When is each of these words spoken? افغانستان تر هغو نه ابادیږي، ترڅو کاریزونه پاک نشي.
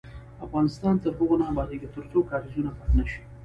افغانستان 0.45 0.95
تر 1.03 1.11
هغو 1.17 1.35
نه 1.41 1.45
ابادیږي، 1.51 1.87
ترڅو 1.95 2.19
کاریزونه 2.29 2.71
پاک 2.77 2.89
نشي. 2.99 3.21